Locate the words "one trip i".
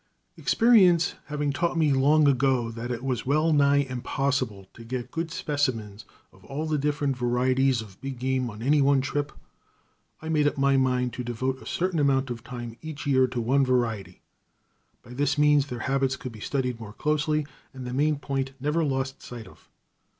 8.81-10.27